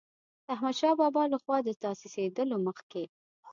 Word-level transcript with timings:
د 0.45 0.47
احمدشاه 0.53 0.95
بابا 1.01 1.23
له 1.33 1.37
خوا 1.43 1.57
د 1.63 1.69
تاسیسېدلو 1.83 2.55
مخکې. 2.67 3.03